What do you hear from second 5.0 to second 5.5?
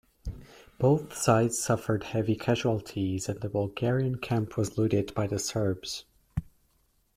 by the